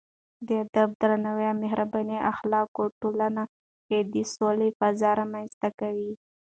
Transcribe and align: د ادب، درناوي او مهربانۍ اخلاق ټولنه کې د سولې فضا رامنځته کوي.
د 0.47 0.49
ادب، 0.63 0.89
درناوي 1.01 1.45
او 1.51 1.55
مهربانۍ 1.63 2.19
اخلاق 2.31 2.69
ټولنه 3.01 3.43
کې 3.87 3.99
د 4.13 4.15
سولې 4.33 4.67
فضا 4.79 5.11
رامنځته 5.19 5.69
کوي. 5.79 6.11